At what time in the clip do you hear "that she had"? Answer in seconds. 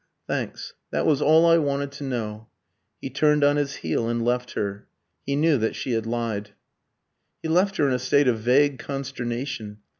5.59-6.07